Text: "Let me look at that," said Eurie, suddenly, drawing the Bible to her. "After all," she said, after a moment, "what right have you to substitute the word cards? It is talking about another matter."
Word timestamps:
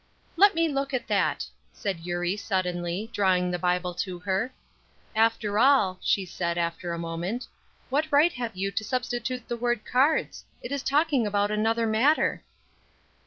"Let 0.35 0.55
me 0.55 0.67
look 0.67 0.95
at 0.95 1.05
that," 1.09 1.45
said 1.73 1.99
Eurie, 1.99 2.35
suddenly, 2.35 3.11
drawing 3.13 3.51
the 3.51 3.59
Bible 3.59 3.93
to 4.01 4.17
her. 4.17 4.51
"After 5.15 5.59
all," 5.59 5.99
she 6.01 6.25
said, 6.25 6.57
after 6.57 6.91
a 6.91 6.97
moment, 6.97 7.45
"what 7.91 8.07
right 8.11 8.33
have 8.33 8.55
you 8.57 8.71
to 8.71 8.83
substitute 8.83 9.47
the 9.47 9.57
word 9.57 9.85
cards? 9.85 10.43
It 10.63 10.71
is 10.71 10.81
talking 10.81 11.27
about 11.27 11.51
another 11.51 11.85
matter." 11.85 12.43